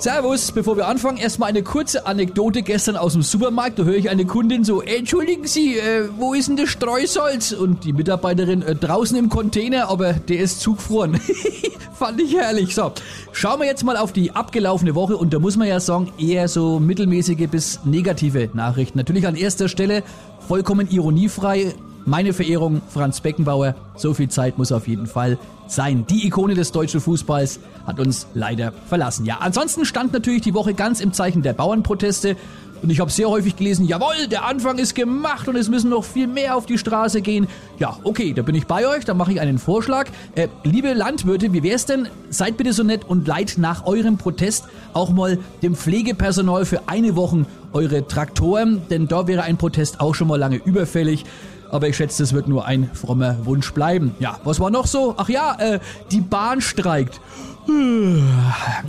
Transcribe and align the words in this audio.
Servus, 0.00 0.50
bevor 0.52 0.78
wir 0.78 0.88
anfangen, 0.88 1.18
erstmal 1.18 1.50
eine 1.50 1.62
kurze 1.62 2.06
Anekdote 2.06 2.62
gestern 2.62 2.96
aus 2.96 3.12
dem 3.12 3.20
Supermarkt. 3.20 3.78
Da 3.78 3.82
höre 3.82 3.96
ich 3.96 4.08
eine 4.08 4.24
Kundin 4.24 4.64
so, 4.64 4.80
entschuldigen 4.80 5.46
Sie, 5.46 5.76
äh, 5.76 6.08
wo 6.16 6.32
ist 6.32 6.48
denn 6.48 6.56
das 6.56 6.70
Streusalz? 6.70 7.52
Und 7.52 7.84
die 7.84 7.92
Mitarbeiterin 7.92 8.62
äh, 8.62 8.74
draußen 8.74 9.14
im 9.18 9.28
Container, 9.28 9.90
aber 9.90 10.14
der 10.14 10.40
ist 10.40 10.60
zugefroren. 10.60 11.20
Fand 11.92 12.18
ich 12.18 12.34
herrlich. 12.34 12.74
So, 12.74 12.92
schauen 13.32 13.60
wir 13.60 13.66
jetzt 13.66 13.84
mal 13.84 13.98
auf 13.98 14.14
die 14.14 14.30
abgelaufene 14.30 14.94
Woche 14.94 15.18
und 15.18 15.34
da 15.34 15.38
muss 15.38 15.58
man 15.58 15.68
ja 15.68 15.80
sagen, 15.80 16.10
eher 16.16 16.48
so 16.48 16.80
mittelmäßige 16.80 17.50
bis 17.50 17.80
negative 17.84 18.48
Nachrichten. 18.54 18.96
Natürlich 18.96 19.26
an 19.26 19.36
erster 19.36 19.68
Stelle 19.68 20.02
vollkommen 20.48 20.88
ironiefrei 20.90 21.74
meine 22.06 22.32
Verehrung, 22.32 22.82
Franz 22.88 23.20
Beckenbauer, 23.20 23.74
so 23.96 24.14
viel 24.14 24.28
Zeit 24.28 24.58
muss 24.58 24.72
auf 24.72 24.88
jeden 24.88 25.06
Fall 25.06 25.38
sein. 25.66 26.04
Die 26.08 26.26
Ikone 26.26 26.54
des 26.54 26.72
deutschen 26.72 27.00
Fußballs 27.00 27.60
hat 27.86 28.00
uns 28.00 28.26
leider 28.34 28.72
verlassen. 28.88 29.26
Ja, 29.26 29.38
ansonsten 29.40 29.84
stand 29.84 30.12
natürlich 30.12 30.42
die 30.42 30.54
Woche 30.54 30.74
ganz 30.74 31.00
im 31.00 31.12
Zeichen 31.12 31.42
der 31.42 31.52
Bauernproteste. 31.52 32.36
Und 32.82 32.88
ich 32.88 32.98
habe 32.98 33.10
sehr 33.10 33.28
häufig 33.28 33.56
gelesen, 33.56 33.86
jawohl, 33.86 34.26
der 34.30 34.46
Anfang 34.46 34.78
ist 34.78 34.94
gemacht 34.94 35.46
und 35.48 35.56
es 35.56 35.68
müssen 35.68 35.90
noch 35.90 36.02
viel 36.02 36.26
mehr 36.26 36.56
auf 36.56 36.64
die 36.64 36.78
Straße 36.78 37.20
gehen. 37.20 37.46
Ja, 37.78 37.98
okay, 38.04 38.32
da 38.32 38.40
bin 38.40 38.54
ich 38.54 38.66
bei 38.66 38.88
euch, 38.88 39.04
da 39.04 39.12
mache 39.12 39.32
ich 39.32 39.40
einen 39.40 39.58
Vorschlag. 39.58 40.06
Äh, 40.34 40.48
liebe 40.64 40.94
Landwirte, 40.94 41.52
wie 41.52 41.62
wär's 41.62 41.84
denn? 41.84 42.08
Seid 42.30 42.56
bitte 42.56 42.72
so 42.72 42.82
nett 42.82 43.04
und 43.04 43.28
leiht 43.28 43.58
nach 43.58 43.84
eurem 43.84 44.16
Protest 44.16 44.64
auch 44.94 45.10
mal 45.10 45.38
dem 45.62 45.74
Pflegepersonal 45.74 46.64
für 46.64 46.88
eine 46.88 47.16
Woche 47.16 47.44
eure 47.74 48.06
Traktoren, 48.08 48.80
denn 48.88 49.08
da 49.08 49.26
wäre 49.26 49.42
ein 49.42 49.58
Protest 49.58 50.00
auch 50.00 50.14
schon 50.14 50.28
mal 50.28 50.38
lange 50.38 50.56
überfällig 50.56 51.26
aber 51.70 51.88
ich 51.88 51.96
schätze, 51.96 52.22
das 52.22 52.32
wird 52.32 52.48
nur 52.48 52.64
ein 52.64 52.90
frommer 52.92 53.36
Wunsch 53.44 53.72
bleiben. 53.72 54.14
Ja, 54.18 54.38
was 54.44 54.60
war 54.60 54.70
noch 54.70 54.86
so? 54.86 55.14
Ach 55.16 55.28
ja, 55.28 55.56
äh, 55.58 55.80
die 56.10 56.20
Bahn 56.20 56.60
streikt. 56.60 57.20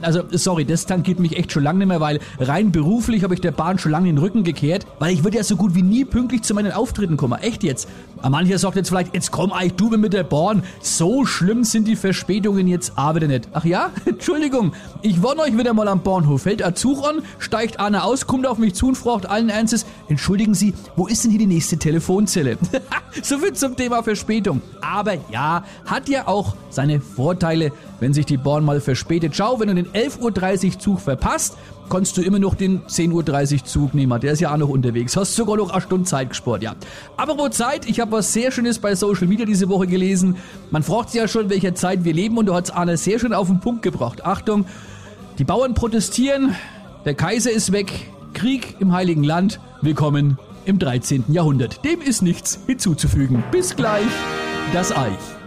Also, 0.01 0.23
sorry, 0.31 0.65
das 0.65 0.85
tankiert 0.85 1.19
mich 1.19 1.37
echt 1.37 1.51
schon 1.51 1.63
lange 1.63 1.79
nicht 1.79 1.87
mehr, 1.87 1.99
weil 1.99 2.19
rein 2.39 2.71
beruflich 2.71 3.23
habe 3.23 3.33
ich 3.33 3.41
der 3.41 3.51
Bahn 3.51 3.77
schon 3.77 3.91
lange 3.91 4.07
den 4.07 4.17
Rücken 4.17 4.43
gekehrt, 4.43 4.85
weil 4.99 5.13
ich 5.13 5.23
würde 5.23 5.37
ja 5.37 5.43
so 5.43 5.55
gut 5.55 5.75
wie 5.75 5.83
nie 5.83 6.05
pünktlich 6.05 6.41
zu 6.43 6.53
meinen 6.53 6.71
Auftritten 6.71 7.17
kommen. 7.17 7.39
Echt 7.39 7.63
jetzt. 7.63 7.87
Mancher 8.29 8.57
sagt 8.57 8.75
jetzt 8.75 8.89
vielleicht, 8.89 9.13
jetzt 9.13 9.31
komm 9.31 9.51
eigentlich 9.51 9.73
du 9.73 9.89
mit 9.97 10.13
der 10.13 10.23
Bahn. 10.23 10.63
So 10.81 11.25
schlimm 11.25 11.63
sind 11.63 11.87
die 11.87 11.95
Verspätungen 11.95 12.67
jetzt 12.67 12.93
aber 12.95 13.19
nicht. 13.19 13.49
Ach 13.53 13.65
ja? 13.65 13.89
Entschuldigung, 14.05 14.73
ich 15.01 15.21
warne 15.21 15.41
euch 15.41 15.57
wieder 15.57 15.73
mal 15.73 15.87
am 15.87 16.01
Bahnhof. 16.01 16.43
Fällt 16.43 16.61
ein 16.63 16.75
Zug 16.75 17.05
an, 17.07 17.21
steigt 17.39 17.79
einer 17.79 18.05
aus, 18.05 18.27
kommt 18.27 18.47
auf 18.47 18.57
mich 18.57 18.73
zu 18.73 18.89
und 18.89 18.95
fragt 18.95 19.25
allen 19.25 19.49
Ernstes, 19.49 19.85
entschuldigen 20.07 20.53
Sie, 20.53 20.73
wo 20.95 21.07
ist 21.07 21.23
denn 21.23 21.31
hier 21.31 21.39
die 21.39 21.47
nächste 21.47 21.77
Telefonzelle? 21.77 22.57
so 23.21 23.37
viel 23.39 23.53
zum 23.53 23.75
Thema 23.75 24.03
Verspätung. 24.03 24.61
Aber 24.81 25.13
ja, 25.31 25.63
hat 25.85 26.09
ja 26.09 26.27
auch 26.27 26.55
seine 26.69 27.01
Vorteile, 27.01 27.71
wenn 27.99 28.13
sich 28.13 28.25
die 28.25 28.37
Bahn 28.37 28.60
mal 28.61 28.81
verspätet. 28.81 29.35
Schau, 29.35 29.59
wenn 29.59 29.67
du 29.67 29.75
den 29.75 29.87
11.30 29.87 30.65
Uhr 30.65 30.79
Zug 30.79 30.99
verpasst, 30.99 31.57
kannst 31.89 32.17
du 32.17 32.21
immer 32.21 32.39
noch 32.39 32.55
den 32.55 32.81
10.30 32.83 33.53
Uhr 33.53 33.63
Zug 33.65 33.93
nehmen. 33.93 34.19
Der 34.21 34.33
ist 34.33 34.39
ja 34.39 34.53
auch 34.53 34.57
noch 34.57 34.69
unterwegs. 34.69 35.15
Hast 35.17 35.35
sogar 35.35 35.57
noch 35.57 35.71
eine 35.71 35.81
Stunde 35.81 36.05
Zeit 36.05 36.29
gespart, 36.29 36.63
ja. 36.63 36.75
Aber 37.17 37.37
wo 37.37 37.49
Zeit, 37.49 37.87
ich 37.87 37.99
habe 37.99 38.11
was 38.13 38.33
sehr 38.33 38.51
Schönes 38.51 38.79
bei 38.79 38.95
Social 38.95 39.27
Media 39.27 39.45
diese 39.45 39.69
Woche 39.69 39.87
gelesen. 39.87 40.37
Man 40.71 40.83
fragt 40.83 41.09
sich 41.09 41.19
ja 41.21 41.27
schon, 41.27 41.49
welcher 41.49 41.75
Zeit 41.75 42.03
wir 42.03 42.13
leben 42.13 42.37
und 42.37 42.45
du 42.45 42.53
hast 42.53 42.71
Arne 42.71 42.97
sehr 42.97 43.19
schön 43.19 43.33
auf 43.33 43.47
den 43.47 43.59
Punkt 43.59 43.81
gebracht. 43.81 44.25
Achtung, 44.25 44.65
die 45.37 45.43
Bauern 45.43 45.73
protestieren, 45.73 46.55
der 47.05 47.13
Kaiser 47.13 47.51
ist 47.51 47.71
weg, 47.71 47.91
Krieg 48.33 48.75
im 48.79 48.93
Heiligen 48.93 49.23
Land, 49.23 49.59
willkommen 49.81 50.37
im 50.65 50.79
13. 50.79 51.25
Jahrhundert. 51.29 51.83
Dem 51.83 52.01
ist 52.01 52.21
nichts 52.21 52.59
hinzuzufügen. 52.67 53.43
Bis 53.51 53.75
gleich, 53.75 54.05
das 54.73 54.95
Eich. 54.95 55.40